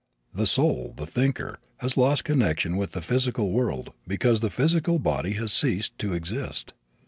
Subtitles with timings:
[0.33, 5.33] The soul, the thinker, has lost connection with the physical world because the physical body
[5.33, 6.73] has ceased to exist.